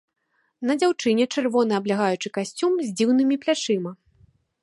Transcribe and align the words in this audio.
На 0.69 0.75
дзяўчыне 0.83 1.27
чырвоны 1.35 1.73
аблягаючы 1.81 2.27
касцюм 2.39 2.73
з 2.85 2.89
дзіўнымі 3.01 3.35
плячыма. 3.43 3.91